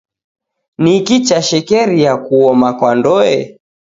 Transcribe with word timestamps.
Niki 0.81 1.15
chashekeria 1.27 2.13
kuoma 2.25 2.69
kwa 2.77 2.91
ndoe 2.99 3.39